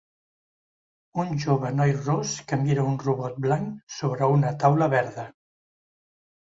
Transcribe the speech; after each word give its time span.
Un 1.23 1.29
jove 1.43 1.71
noi 1.81 1.93
ros 1.99 2.33
que 2.49 2.61
mira 2.63 2.87
un 2.95 2.99
robot 3.05 3.39
blanc 3.47 3.95
sobre 4.01 4.35
una 4.41 4.57
taula 4.67 4.93
verda. 4.99 5.31